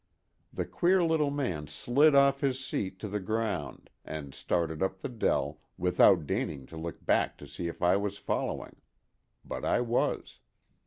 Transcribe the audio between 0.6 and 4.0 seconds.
queer little man slid off his seat to the ground